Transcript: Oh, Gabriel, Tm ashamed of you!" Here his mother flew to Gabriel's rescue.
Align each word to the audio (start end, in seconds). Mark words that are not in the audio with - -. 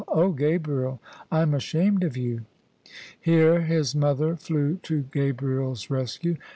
Oh, 0.07 0.31
Gabriel, 0.31 0.99
Tm 1.31 1.53
ashamed 1.53 2.03
of 2.03 2.17
you!" 2.17 2.45
Here 3.19 3.61
his 3.61 3.93
mother 3.93 4.35
flew 4.35 4.77
to 4.77 5.03
Gabriel's 5.11 5.91
rescue. 5.91 6.37